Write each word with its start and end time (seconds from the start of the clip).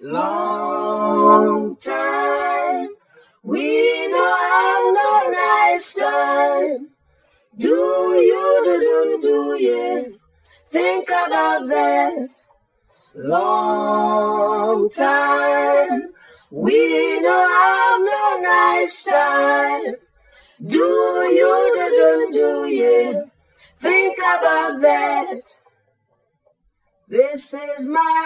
long 0.00 1.76
time. 1.76 2.88
We 3.42 4.08
don't 4.08 4.40
have 4.40 4.94
no 4.94 5.30
nice 5.30 5.94
time. 5.94 6.88
Do 7.56 7.68
you 7.68 8.62
do 8.64 8.80
do 8.80 9.18
do 9.22 9.64
you 9.64 10.18
think 10.70 11.08
about 11.08 11.66
that? 11.68 12.28
Long 13.14 14.88
time. 14.90 16.12
We 16.50 17.20
don't 17.20 17.50
have 17.50 18.00
no 18.00 18.40
nice 18.42 19.04
time. 19.04 19.94
Do 20.64 20.78
you 20.78 21.72
do 21.74 21.88
do 21.90 22.30
do 22.32 22.68
you 22.68 23.30
think 23.80 24.18
about 24.18 24.80
that? 24.80 25.40
This 27.08 27.54
is 27.54 27.86
my 27.86 28.24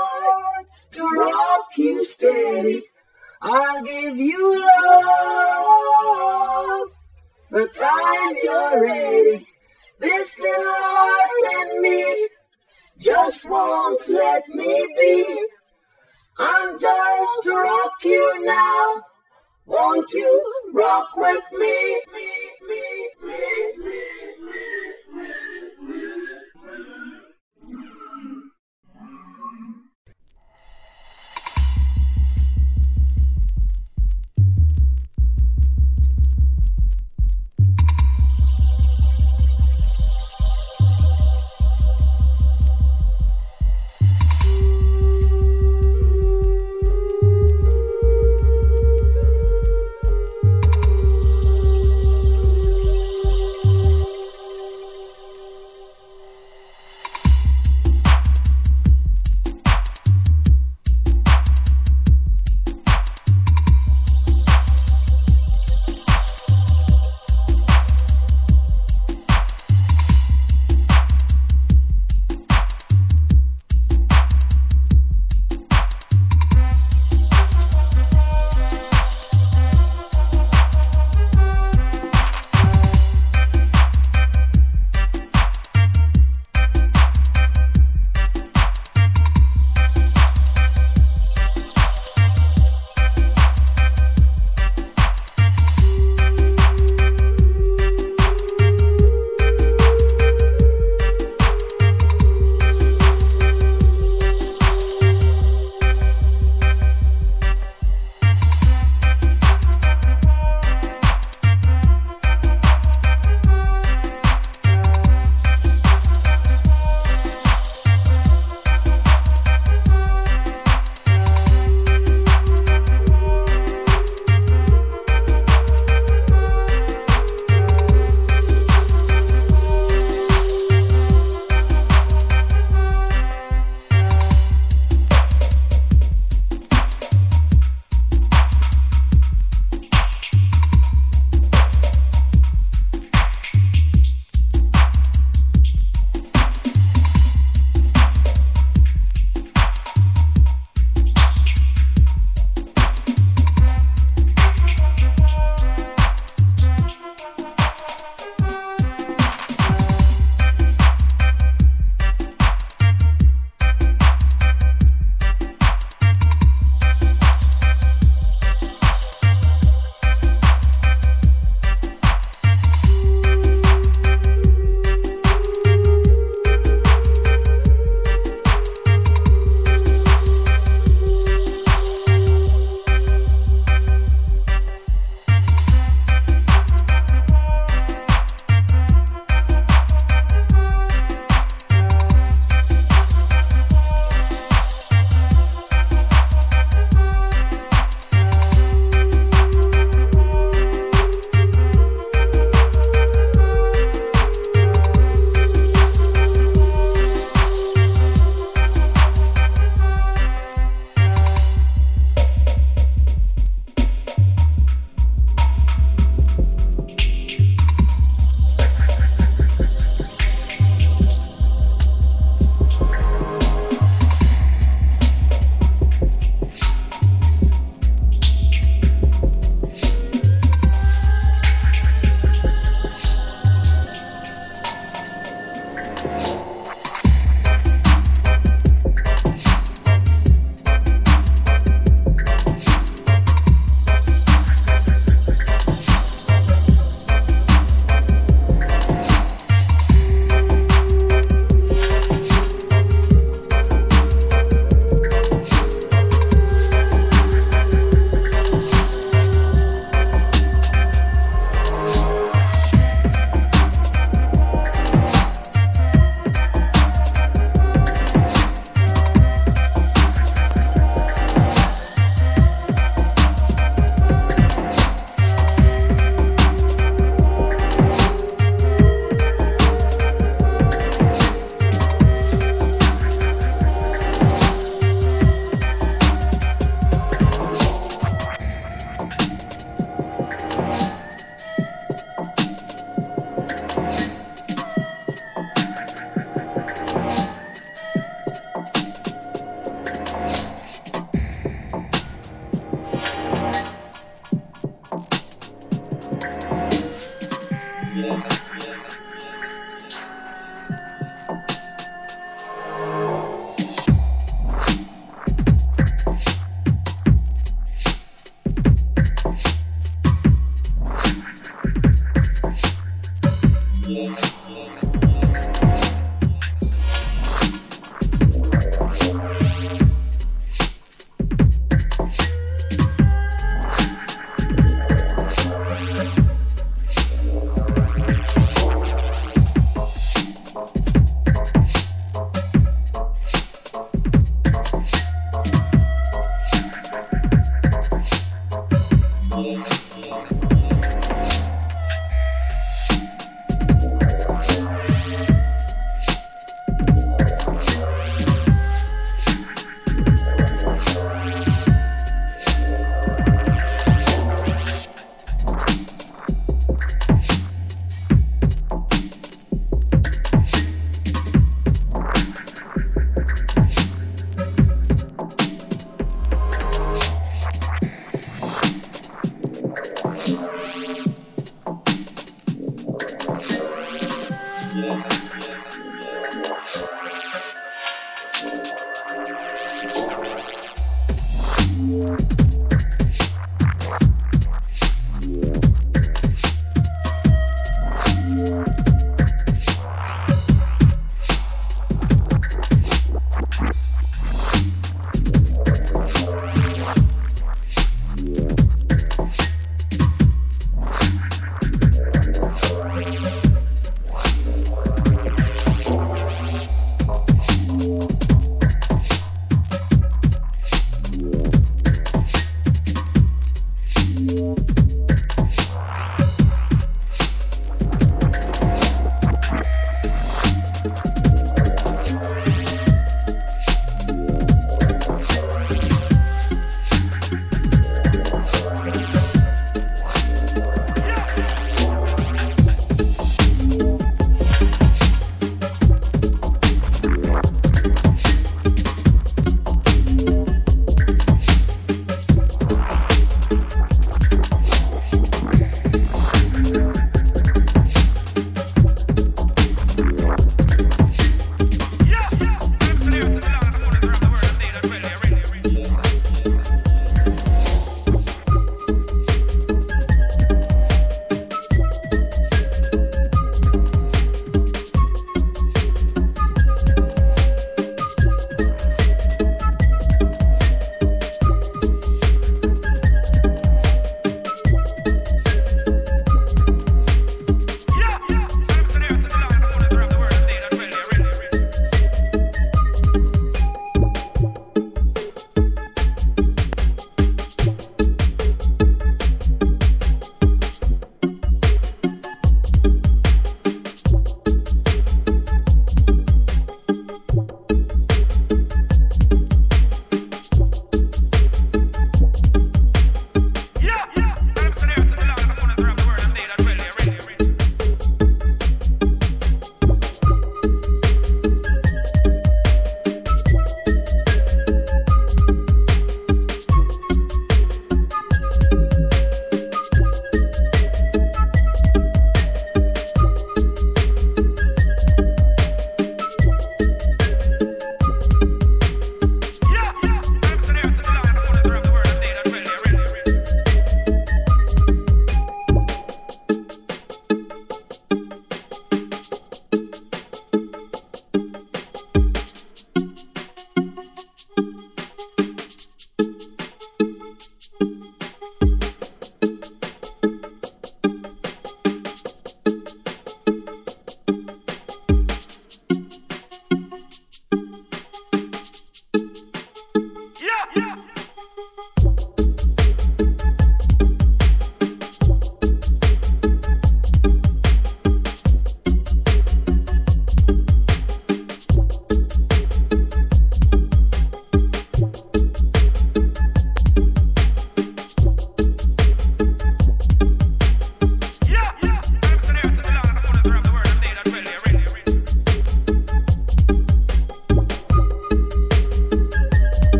heart 0.00 0.66
to 0.92 1.06
rock 1.06 1.76
you 1.76 2.02
steady. 2.02 2.84
I'll 3.42 3.82
give 3.82 4.16
you 4.16 4.60
love 4.60 5.18
the 7.50 7.66
time 7.68 8.34
you're 8.42 8.82
ready. 8.82 9.46
This 9.98 10.38
little 10.38 10.64
heart 10.66 11.68
in 11.68 11.82
me 11.82 12.28
just 12.96 13.46
won't 13.46 14.08
let 14.08 14.48
me 14.48 14.88
be. 14.98 15.46
I'm 16.38 16.78
just 16.78 17.42
to 17.42 17.56
rock 17.56 17.92
you 18.04 18.42
now. 18.46 19.02
Won't 19.66 20.10
you 20.14 20.70
rock 20.72 21.14
with 21.14 21.44
me? 21.52 22.00
me, 22.14 22.48
me, 22.66 22.82
me, 23.76 24.29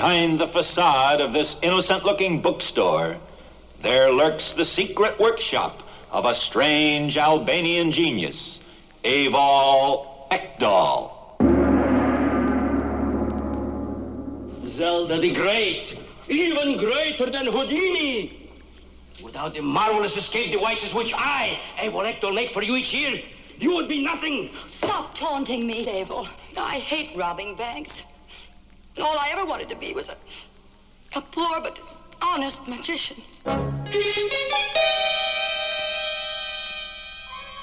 behind 0.00 0.38
the 0.38 0.48
facade 0.48 1.20
of 1.20 1.34
this 1.34 1.56
innocent 1.60 2.06
looking 2.06 2.40
bookstore, 2.40 3.18
there 3.82 4.10
lurks 4.10 4.52
the 4.52 4.64
secret 4.64 5.20
workshop 5.20 5.82
of 6.10 6.24
a 6.24 6.32
strange 6.32 7.18
Albanian 7.18 7.92
genius, 7.92 8.62
Eivol 9.04 10.26
Ekdol. 10.30 11.12
Zelda 14.64 15.18
the 15.18 15.34
Great, 15.34 15.98
even 16.28 16.78
greater 16.78 17.28
than 17.28 17.44
Houdini. 17.44 18.48
Without 19.22 19.52
the 19.52 19.60
marvelous 19.60 20.16
escape 20.16 20.50
devices 20.50 20.94
which 20.94 21.12
I, 21.14 21.60
Eivol 21.76 22.10
Ekdol, 22.10 22.34
make 22.34 22.52
for 22.52 22.62
you 22.62 22.76
each 22.76 22.94
year, 22.94 23.20
you 23.58 23.74
would 23.74 23.86
be 23.86 24.02
nothing. 24.02 24.48
Stop 24.66 25.14
taunting 25.14 25.66
me, 25.66 25.84
Eivol. 25.84 26.26
I 26.56 26.78
hate 26.78 27.14
robbing 27.14 27.54
banks. 27.54 28.02
All 29.00 29.18
I 29.18 29.30
ever 29.32 29.46
wanted 29.46 29.68
to 29.70 29.76
be 29.76 29.92
was 29.94 30.10
a, 30.10 30.16
a 31.16 31.22
poor 31.22 31.60
but 31.60 31.78
honest 32.20 32.66
magician. 32.68 33.16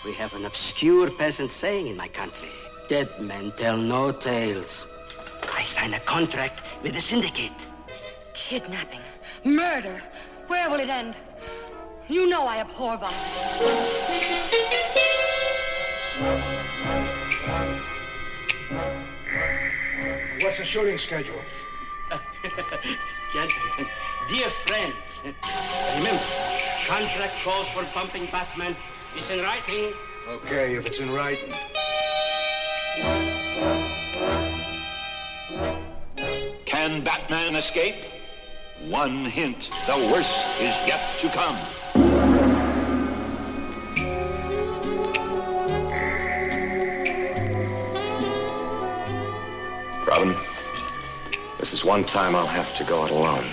We 0.03 0.13
have 0.13 0.33
an 0.33 0.45
obscure 0.45 1.11
peasant 1.11 1.51
saying 1.51 1.87
in 1.87 1.97
my 1.97 2.07
country. 2.07 2.49
Dead 2.87 3.09
men 3.19 3.51
tell 3.55 3.77
no 3.77 4.11
tales. 4.11 4.87
I 5.53 5.63
sign 5.63 5.93
a 5.93 5.99
contract 5.99 6.61
with 6.81 6.93
the 6.93 7.01
syndicate. 7.01 7.51
Kidnapping, 8.33 9.01
murder. 9.43 10.01
Where 10.47 10.69
will 10.69 10.79
it 10.79 10.89
end? 10.89 11.15
You 12.07 12.27
know 12.27 12.47
I 12.47 12.59
abhor 12.59 12.97
violence. 12.97 13.41
What's 20.41 20.59
the 20.59 20.65
shooting 20.65 20.97
schedule? 20.99 21.41
Gentlemen, 23.33 23.87
dear 24.29 24.49
friends, 24.67 25.21
remember, 25.95 26.23
contract 26.85 27.33
calls 27.43 27.67
for 27.69 27.83
bumping 27.95 28.27
Batman 28.31 28.75
is 29.17 29.29
in 29.31 29.41
writing. 29.41 29.93
Okay, 30.29 30.75
if 30.75 30.85
it's 30.85 30.99
in 30.99 31.11
writing. 31.11 31.51
Can 36.65 37.03
Batman 37.03 37.55
escape? 37.55 37.95
One 38.89 39.25
hint, 39.25 39.71
the 39.87 39.97
worst 39.97 40.47
is 40.59 40.75
yet 40.85 41.17
to 41.17 41.29
come. 41.29 41.57
Robin, 50.07 50.33
this 51.59 51.73
is 51.73 51.83
one 51.83 52.05
time 52.05 52.33
I'll 52.33 52.47
have 52.47 52.73
to 52.77 52.85
go 52.85 53.03
it 53.03 53.11
alone. 53.11 53.45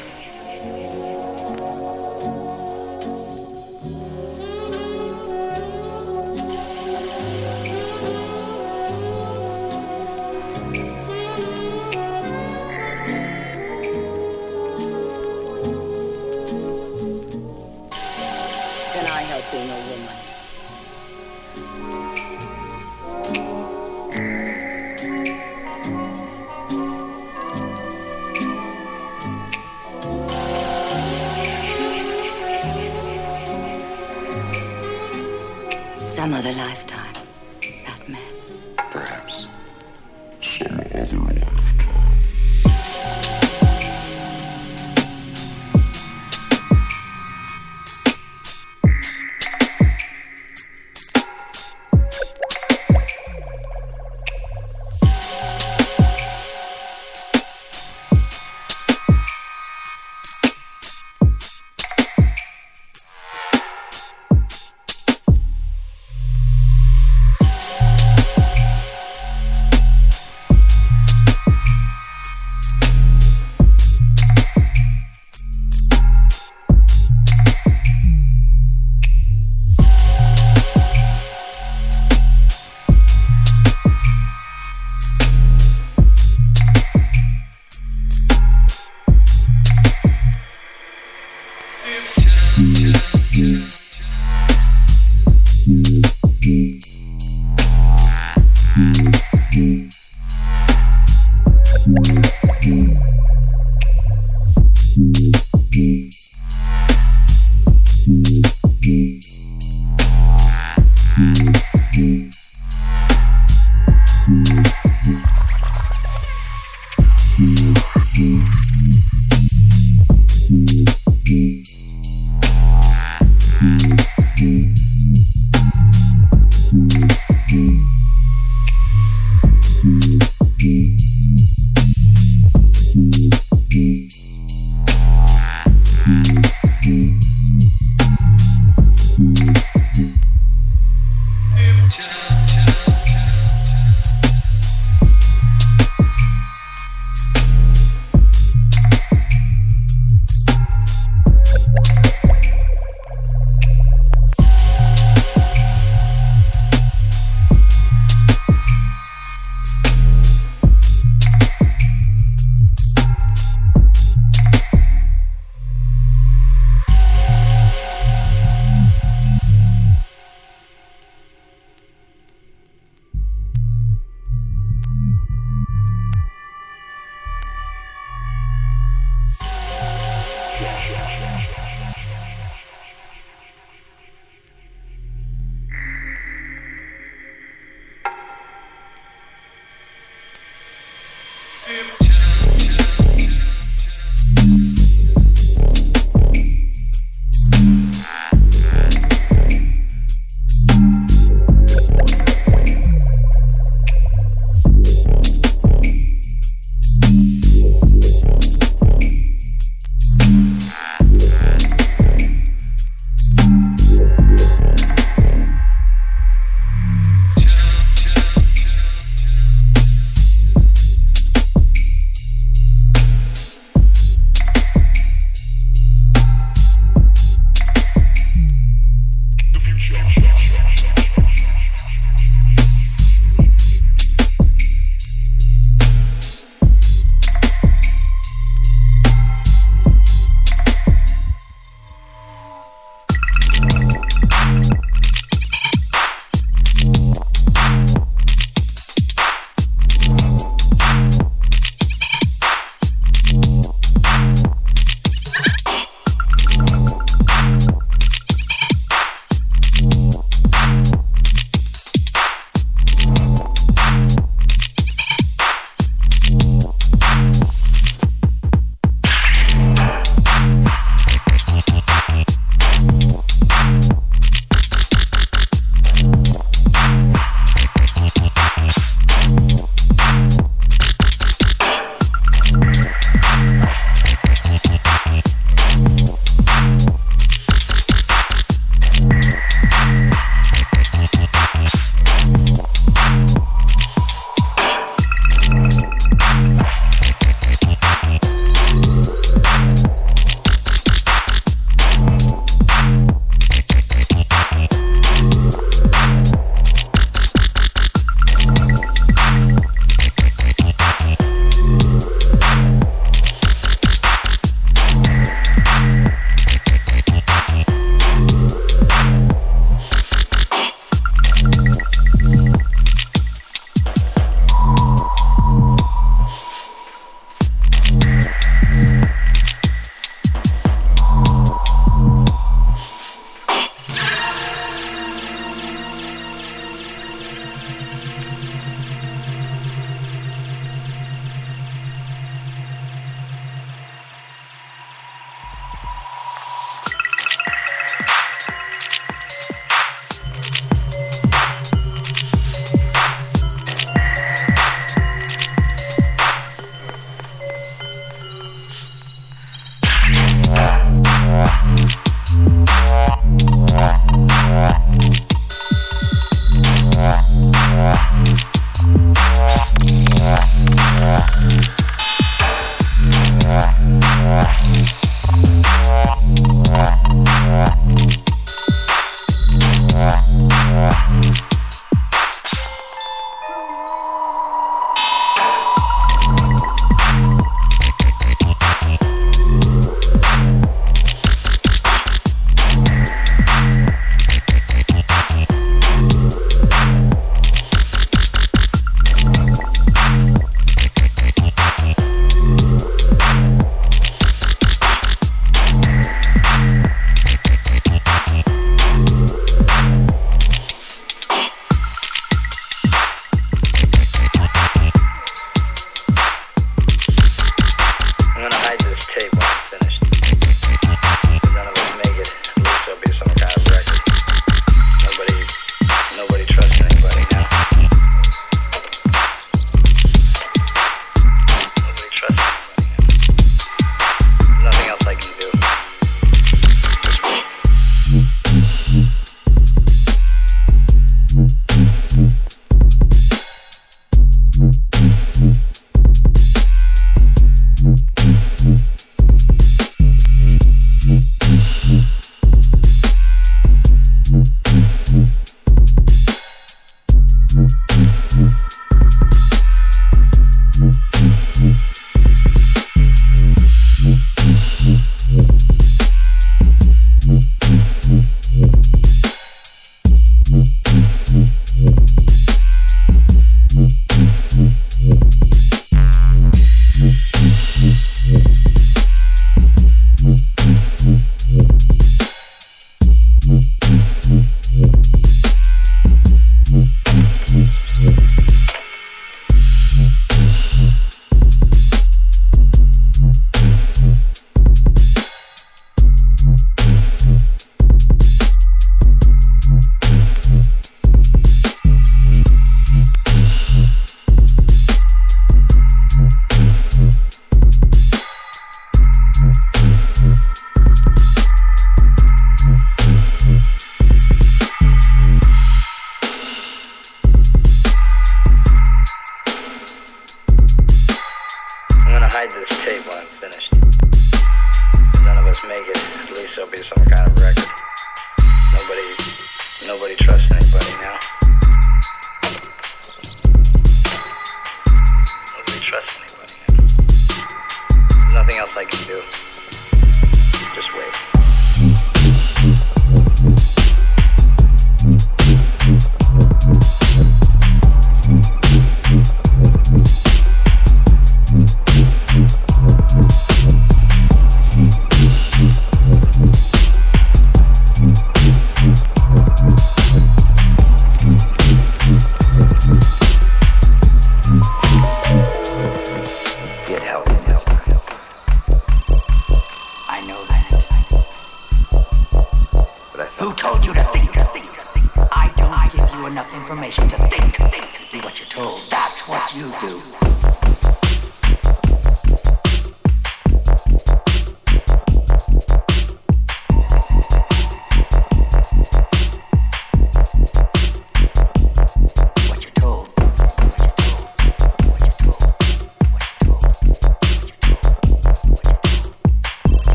That's 578.88 579.28
what 579.28 579.54
you 579.54 579.70
do. 579.78 580.53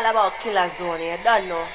la 0.00 0.12
bocca 0.12 0.48
e 0.48 0.52
la 0.52 0.68
zona, 0.68 1.16
danno. 1.22 1.73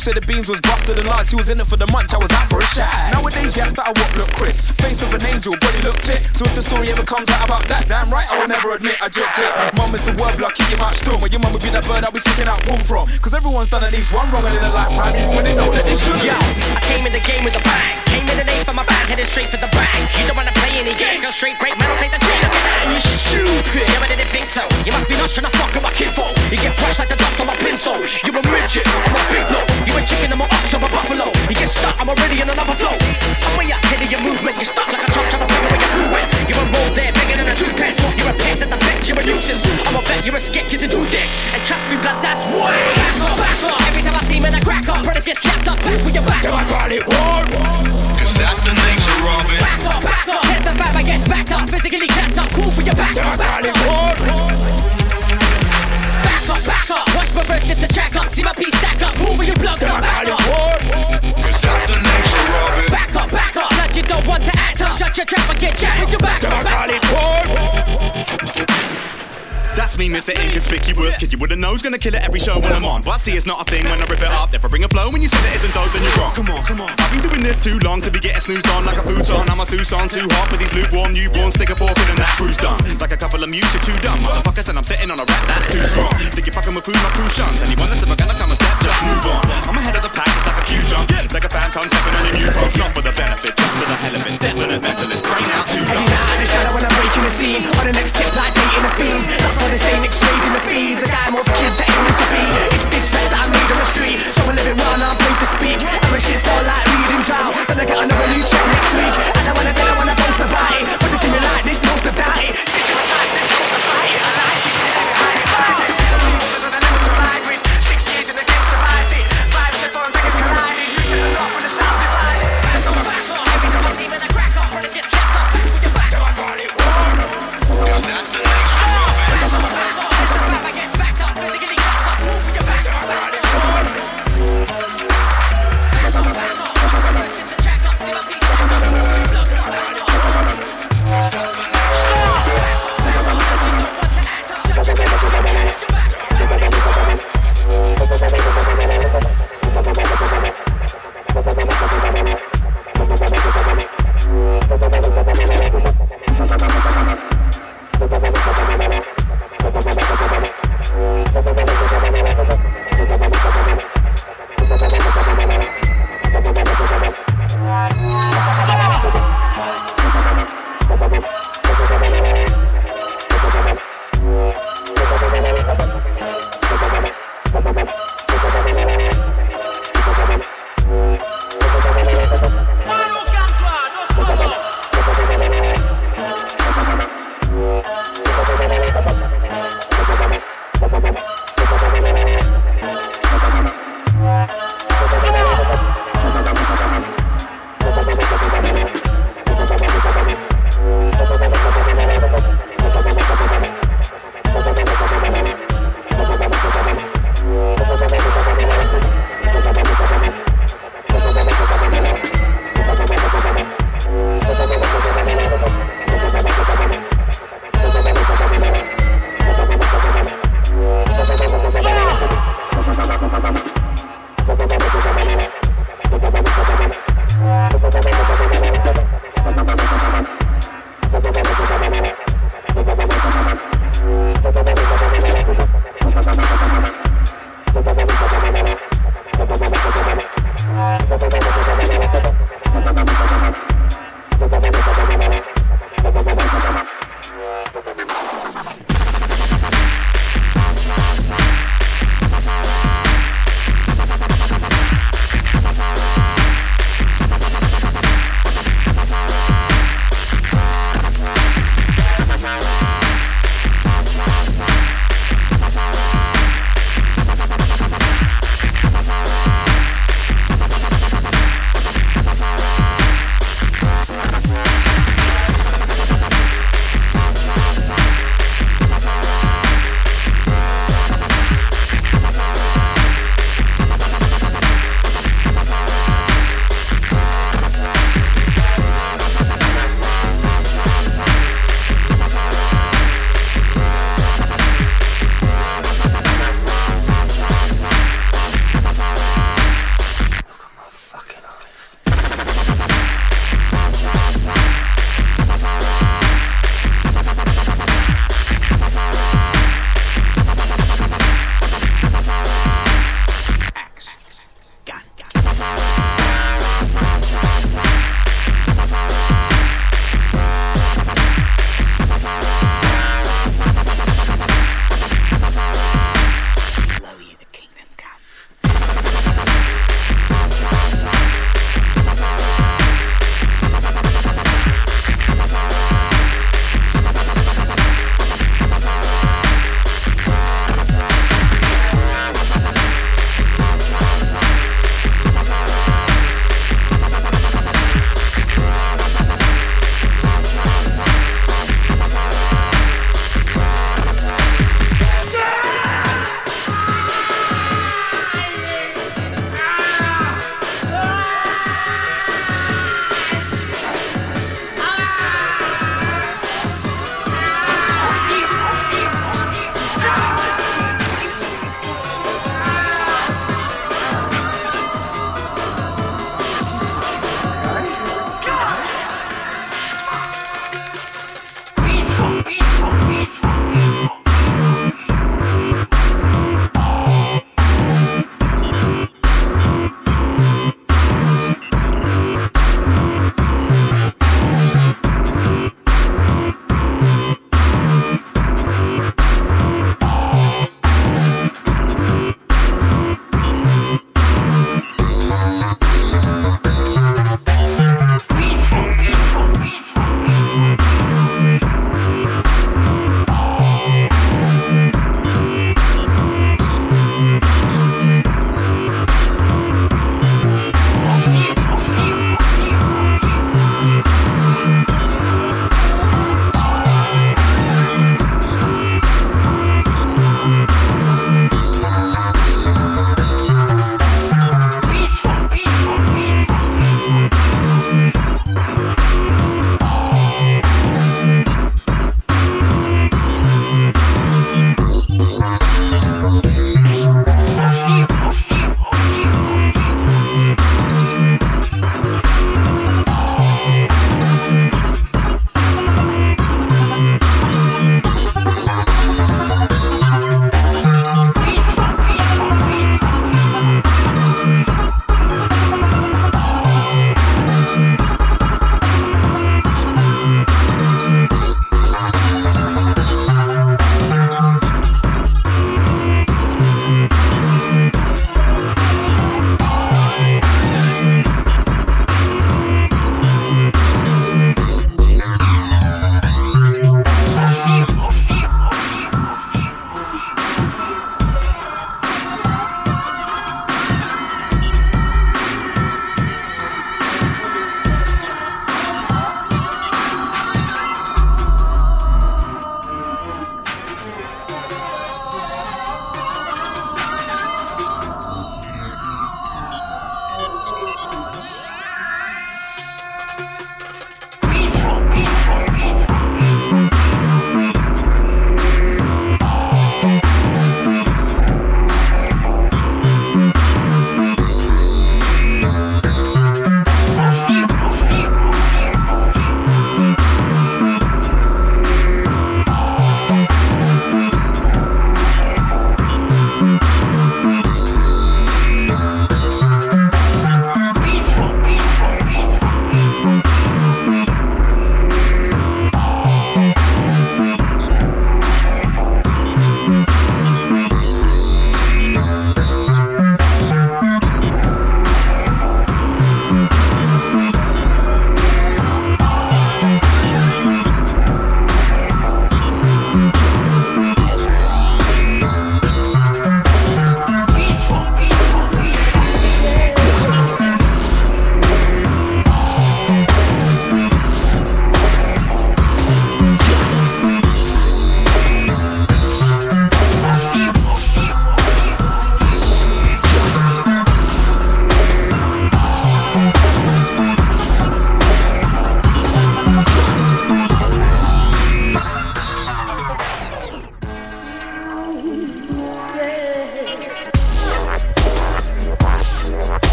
Said 0.00 0.14
the 0.14 0.26
beans 0.26 0.48
was 0.48 0.62
see 73.20 73.36
it's 73.36 73.44
not 73.44 73.60
a 73.60 73.64
thing 73.70 73.84
when 73.84 74.00
I 74.00 74.06
rip 74.08 74.24
it 74.24 74.32
up. 74.32 74.50
Therefore, 74.50 74.70
bring 74.70 74.84
a 74.84 74.88
flow 74.88 75.10
when 75.12 75.20
you 75.20 75.28
say 75.28 75.36
it 75.52 75.56
isn't 75.60 75.74
dope, 75.74 75.92
then 75.92 76.02
you're 76.02 76.16
wrong. 76.16 76.32
Come 76.32 76.48
on, 76.48 76.64
come 76.64 76.80
on. 76.80 76.88
I've 76.96 77.12
been 77.12 77.20
doing 77.28 77.42
this 77.44 77.58
too 77.58 77.78
long 77.84 78.00
to 78.00 78.10
be 78.10 78.18
getting 78.18 78.40
snoozed 78.40 78.66
on 78.72 78.86
like 78.86 78.96
a 78.96 79.04
food 79.04 79.26
song. 79.26 79.44
I'm 79.50 79.60
a 79.60 79.66
Susan, 79.66 80.08
too 80.08 80.24
hot 80.32 80.48
for 80.48 80.56
these 80.56 80.72
loops. 80.72 80.89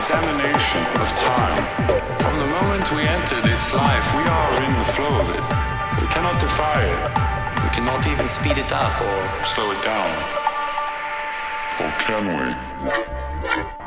Examination 0.00 0.80
of 0.98 1.08
time. 1.14 1.62
From 2.18 2.38
the 2.38 2.46
moment 2.46 2.90
we 2.90 3.02
enter 3.02 3.38
this 3.42 3.74
life, 3.74 4.06
we 4.16 4.22
are 4.22 4.62
in 4.64 4.72
the 4.78 4.84
flow 4.96 5.20
of 5.20 5.28
it. 5.28 5.44
We 6.00 6.08
cannot 6.08 6.40
defy 6.40 6.82
it. 6.82 7.62
We 7.62 7.70
cannot 7.76 8.06
even 8.06 8.26
speed 8.26 8.56
it 8.56 8.72
up 8.72 9.00
or 9.00 9.44
slow 9.44 9.70
it 9.72 9.82
down. 9.84 10.10
Or 11.80 11.90
can? 12.00 12.24
We 13.66 13.79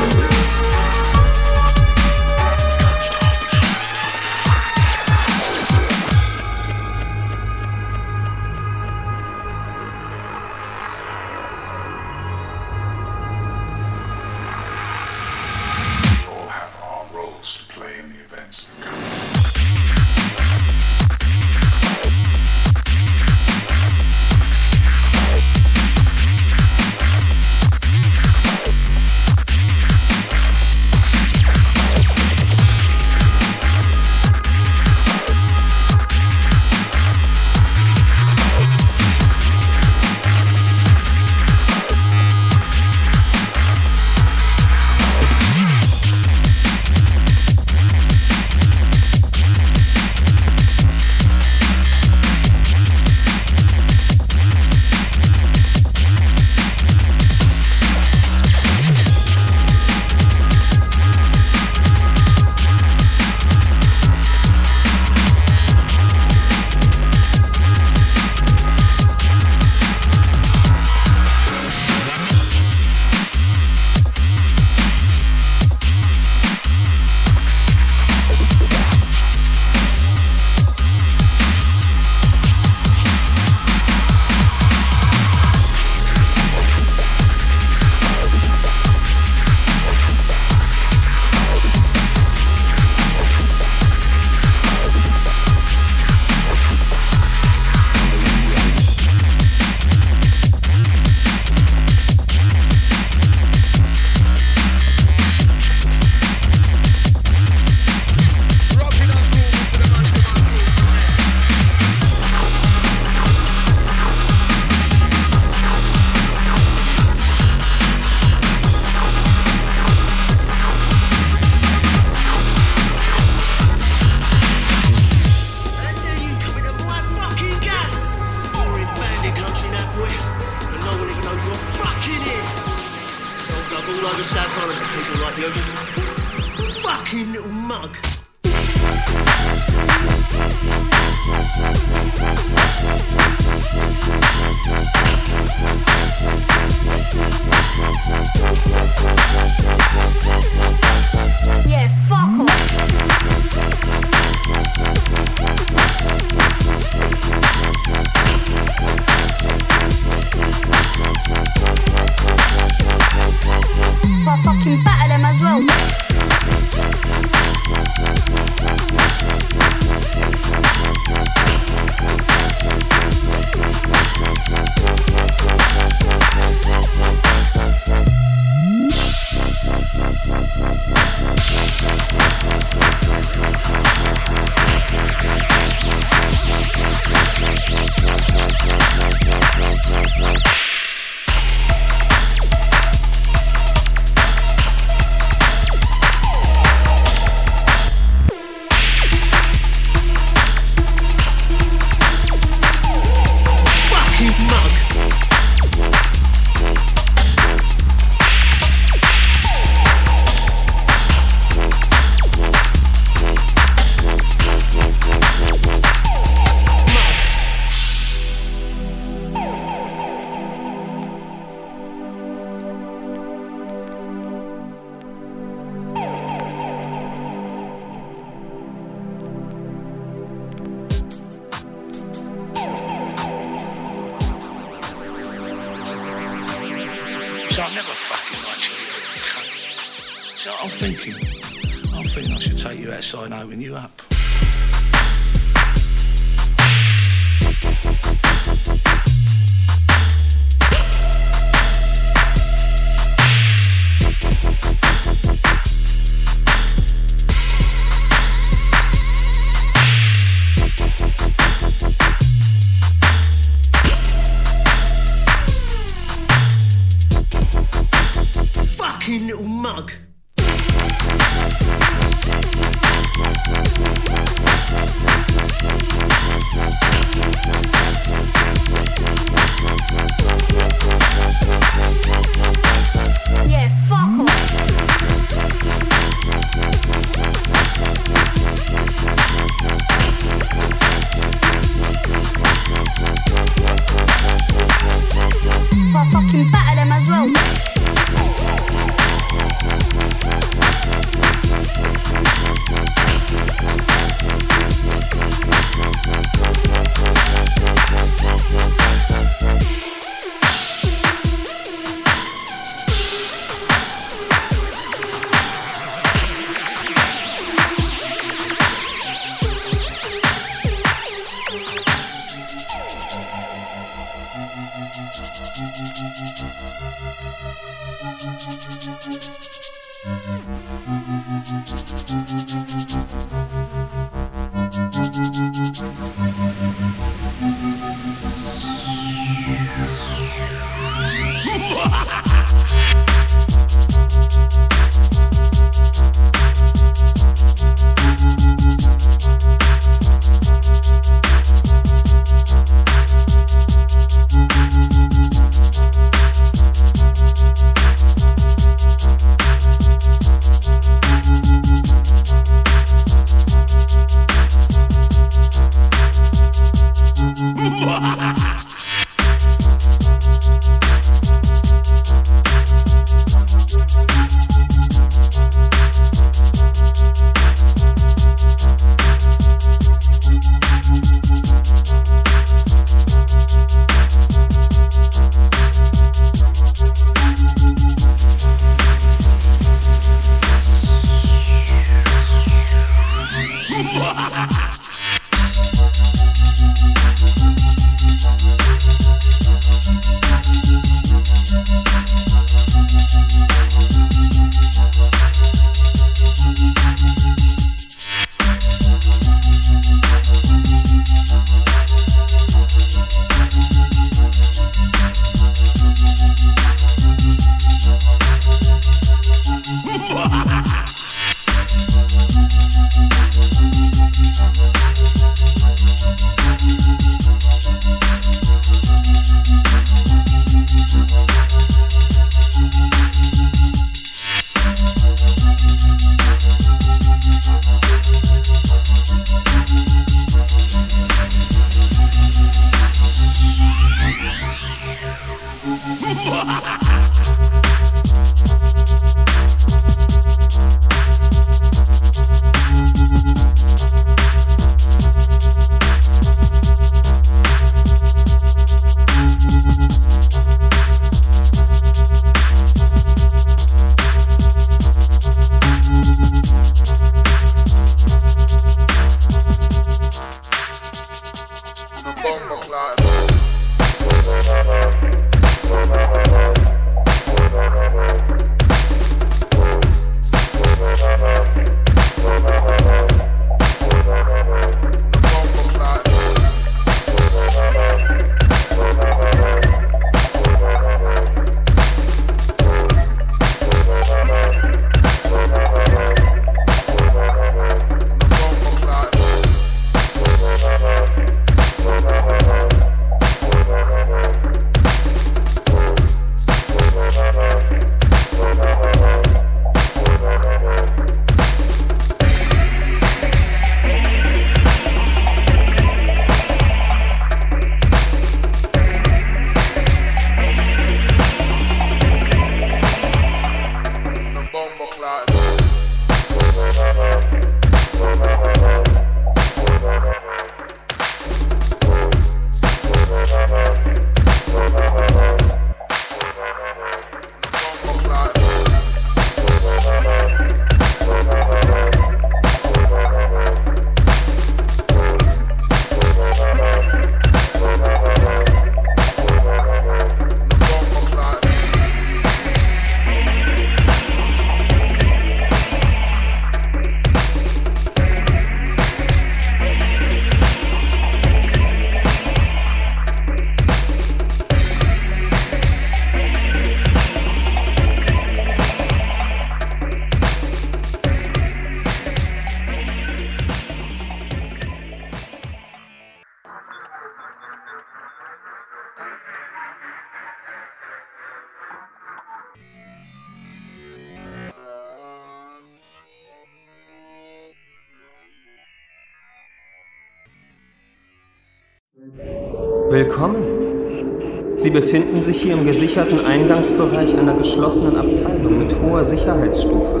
Sie 594.66 594.72
befinden 594.72 595.20
sich 595.20 595.42
hier 595.42 595.52
im 595.52 595.64
gesicherten 595.64 596.18
Eingangsbereich 596.26 597.16
einer 597.16 597.34
geschlossenen 597.34 597.96
Abteilung 597.96 598.58
mit 598.58 598.74
hoher 598.82 599.04
Sicherheitsstufe. 599.04 600.00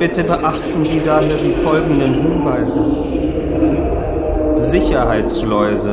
Bitte 0.00 0.24
beachten 0.24 0.82
Sie 0.82 0.98
daher 0.98 1.38
die 1.38 1.52
folgenden 1.52 2.14
Hinweise. 2.14 2.80
Sicherheitsschleuse. 4.56 5.92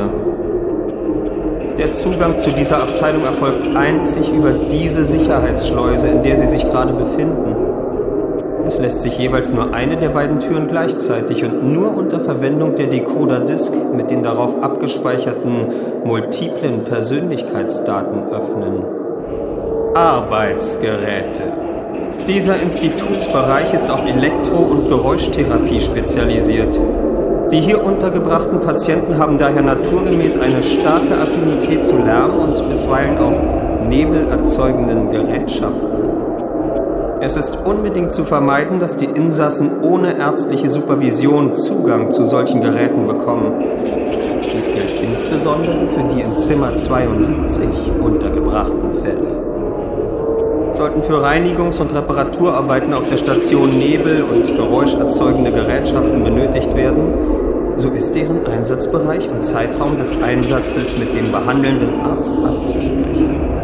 Der 1.78 1.92
Zugang 1.92 2.40
zu 2.40 2.50
dieser 2.50 2.82
Abteilung 2.82 3.22
erfolgt 3.22 3.76
einzig 3.76 4.32
über 4.32 4.50
diese 4.50 5.04
Sicherheitsschleuse, 5.04 6.08
in 6.08 6.24
der 6.24 6.38
Sie 6.38 6.48
sich 6.48 6.68
gerade 6.68 6.92
befinden. 6.92 7.49
Lässt 8.80 9.02
sich 9.02 9.18
jeweils 9.18 9.52
nur 9.52 9.74
eine 9.74 9.98
der 9.98 10.08
beiden 10.08 10.40
Türen 10.40 10.66
gleichzeitig 10.66 11.44
und 11.44 11.70
nur 11.70 11.94
unter 11.94 12.20
Verwendung 12.20 12.76
der 12.76 12.86
Decoder-Disk 12.86 13.74
mit 13.94 14.10
den 14.10 14.22
darauf 14.22 14.62
abgespeicherten 14.62 15.66
multiplen 16.04 16.84
Persönlichkeitsdaten 16.84 18.32
öffnen. 18.32 18.82
Arbeitsgeräte. 19.94 21.42
Dieser 22.26 22.62
Institutsbereich 22.62 23.74
ist 23.74 23.90
auf 23.90 24.06
Elektro- 24.06 24.70
und 24.70 24.88
Geräuschtherapie 24.88 25.80
spezialisiert. 25.80 26.80
Die 27.52 27.60
hier 27.60 27.84
untergebrachten 27.84 28.60
Patienten 28.60 29.18
haben 29.18 29.36
daher 29.36 29.62
naturgemäß 29.62 30.38
eine 30.38 30.62
starke 30.62 31.18
Affinität 31.18 31.84
zu 31.84 31.98
Lärm 31.98 32.38
und 32.38 32.66
bisweilen 32.70 33.18
auch 33.18 33.86
nebelerzeugenden 33.88 35.10
Gerätschaften. 35.10 35.89
Es 37.22 37.36
ist 37.36 37.54
unbedingt 37.66 38.12
zu 38.12 38.24
vermeiden, 38.24 38.80
dass 38.80 38.96
die 38.96 39.04
Insassen 39.04 39.82
ohne 39.82 40.18
ärztliche 40.18 40.70
Supervision 40.70 41.54
Zugang 41.54 42.10
zu 42.10 42.24
solchen 42.24 42.62
Geräten 42.62 43.06
bekommen. 43.06 43.62
Dies 44.54 44.66
gilt 44.72 44.94
insbesondere 44.94 45.86
für 45.88 46.04
die 46.04 46.22
im 46.22 46.38
Zimmer 46.38 46.74
72 46.74 47.68
untergebrachten 48.02 48.92
Fälle. 49.04 50.72
Sollten 50.72 51.02
für 51.02 51.22
Reinigungs- 51.22 51.78
und 51.78 51.94
Reparaturarbeiten 51.94 52.94
auf 52.94 53.06
der 53.06 53.18
Station 53.18 53.78
Nebel 53.78 54.22
und 54.22 54.56
geräuscherzeugende 54.56 55.52
Gerätschaften 55.52 56.24
benötigt 56.24 56.74
werden, 56.74 57.12
so 57.76 57.90
ist 57.90 58.16
deren 58.16 58.46
Einsatzbereich 58.46 59.28
und 59.28 59.44
Zeitraum 59.44 59.98
des 59.98 60.16
Einsatzes 60.22 60.96
mit 60.96 61.14
dem 61.14 61.32
behandelnden 61.32 62.00
Arzt 62.00 62.34
abzusprechen. 62.38 63.59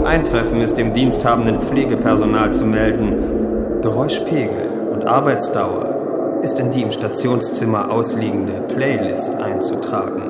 Das 0.00 0.08
Eintreffen 0.08 0.62
ist 0.62 0.78
dem 0.78 0.94
diensthabenden 0.94 1.60
Pflegepersonal 1.60 2.54
zu 2.54 2.64
melden. 2.64 3.82
Geräuschpegel 3.82 4.70
und 4.94 5.06
Arbeitsdauer 5.06 6.40
ist 6.42 6.58
in 6.58 6.70
die 6.70 6.80
im 6.80 6.90
Stationszimmer 6.90 7.90
ausliegende 7.90 8.62
Playlist 8.74 9.34
einzutragen. 9.34 10.22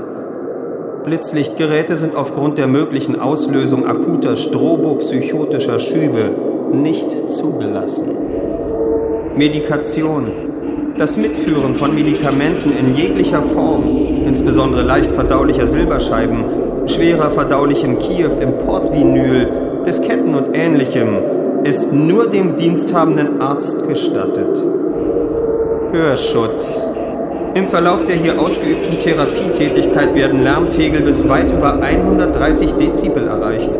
Blitzlichtgeräte 1.04 1.96
sind 1.96 2.16
aufgrund 2.16 2.58
der 2.58 2.66
möglichen 2.66 3.20
Auslösung 3.20 3.86
akuter 3.86 4.36
strobopsychotischer 4.36 5.78
Schübe 5.78 6.30
nicht 6.72 7.30
zugelassen. 7.30 8.08
Medikation. 9.36 10.32
Das 10.98 11.16
Mitführen 11.16 11.76
von 11.76 11.94
Medikamenten 11.94 12.72
in 12.72 12.94
jeglicher 12.94 13.44
Form, 13.44 13.84
insbesondere 14.26 14.82
leicht 14.82 15.12
verdaulicher 15.12 15.68
Silberscheiben, 15.68 16.44
schwerer 16.86 17.30
verdaulichem 17.30 17.98
Kiew 17.98 18.32
im 18.40 18.58
Portvinyl, 18.58 19.59
Disketten 19.86 20.34
und 20.34 20.56
ähnlichem, 20.56 21.18
ist 21.64 21.92
nur 21.92 22.28
dem 22.28 22.56
diensthabenden 22.56 23.40
Arzt 23.40 23.86
gestattet. 23.86 24.62
Hörschutz. 25.92 26.86
Im 27.54 27.66
Verlauf 27.66 28.04
der 28.04 28.16
hier 28.16 28.40
ausgeübten 28.40 28.96
Therapietätigkeit 28.98 30.14
werden 30.14 30.44
Lärmpegel 30.44 31.02
bis 31.02 31.28
weit 31.28 31.50
über 31.50 31.82
130 31.82 32.72
Dezibel 32.74 33.26
erreicht. 33.26 33.78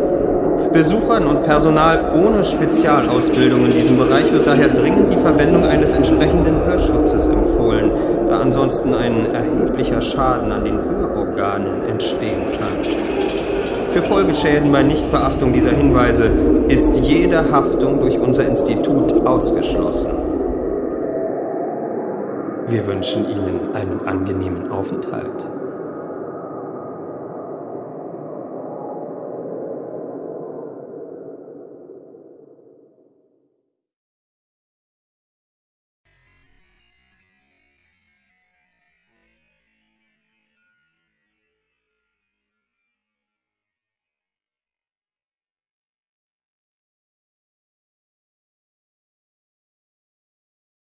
Besuchern 0.73 1.27
und 1.27 1.43
Personal 1.43 2.11
ohne 2.15 2.43
Spezialausbildung 2.43 3.65
in 3.65 3.73
diesem 3.73 3.97
Bereich 3.97 4.31
wird 4.31 4.47
daher 4.47 4.69
dringend 4.69 5.11
die 5.11 5.19
Verwendung 5.19 5.65
eines 5.65 5.93
entsprechenden 5.93 6.65
Hörschutzes 6.65 7.27
empfohlen, 7.27 7.91
da 8.27 8.39
ansonsten 8.39 8.93
ein 8.93 9.33
erheblicher 9.33 10.01
Schaden 10.01 10.51
an 10.51 10.63
den 10.63 10.79
Hörorganen 10.79 11.83
entstehen 11.89 12.43
kann. 12.57 13.00
Für 13.91 14.03
Folgeschäden 14.03 14.71
bei 14.71 14.83
Nichtbeachtung 14.83 15.51
dieser 15.51 15.71
Hinweise 15.71 16.31
ist 16.69 16.95
jede 16.97 17.51
Haftung 17.51 17.99
durch 17.99 18.17
unser 18.17 18.47
Institut 18.47 19.27
ausgeschlossen. 19.27 20.11
Wir 22.67 22.87
wünschen 22.87 23.25
Ihnen 23.29 23.75
einen 23.75 24.07
angenehmen 24.07 24.71
Aufenthalt. 24.71 25.45